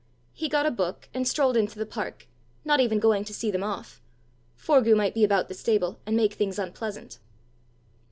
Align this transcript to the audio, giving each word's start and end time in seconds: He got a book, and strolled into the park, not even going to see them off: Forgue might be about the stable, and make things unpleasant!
He 0.33 0.49
got 0.49 0.65
a 0.65 0.71
book, 0.71 1.09
and 1.13 1.27
strolled 1.27 1.55
into 1.55 1.77
the 1.77 1.85
park, 1.85 2.25
not 2.65 2.79
even 2.79 2.97
going 2.97 3.23
to 3.25 3.35
see 3.35 3.51
them 3.51 3.61
off: 3.61 4.01
Forgue 4.57 4.95
might 4.95 5.13
be 5.13 5.23
about 5.23 5.47
the 5.47 5.53
stable, 5.53 5.99
and 6.07 6.17
make 6.17 6.33
things 6.33 6.57
unpleasant! 6.57 7.19